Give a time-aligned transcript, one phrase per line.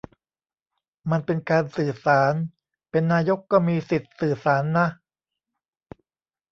[1.11, 2.33] มันเป็นการสื่อสาร
[2.89, 4.87] เป็นนายกก็มีสิทธิ์สื่อสารนะ